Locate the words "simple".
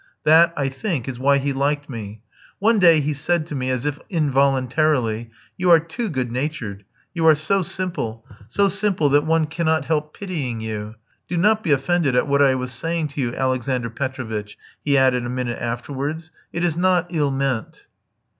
7.61-8.25, 8.67-9.09